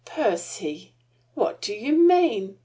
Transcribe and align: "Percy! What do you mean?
"Percy! 0.03 0.93
What 1.35 1.61
do 1.61 1.75
you 1.75 1.93
mean? 1.93 2.57